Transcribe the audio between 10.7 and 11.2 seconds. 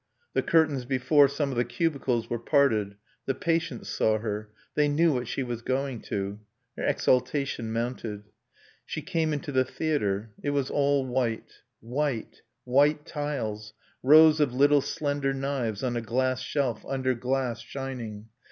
all